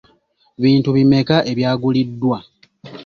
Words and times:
Bintu 0.63 0.89
bimeka 0.97 1.35
ebyaguliddwa? 1.51 2.37